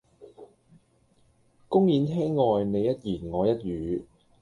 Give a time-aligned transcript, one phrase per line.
[1.69, 4.01] 公演廳外你一言我一語